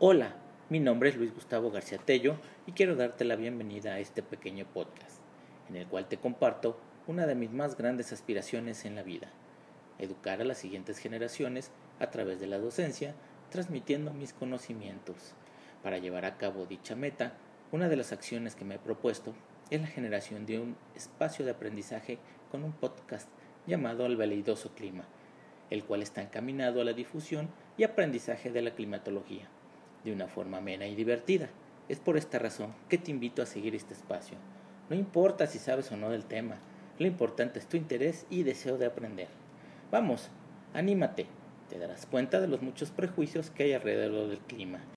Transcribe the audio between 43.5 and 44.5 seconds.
que hay alrededor del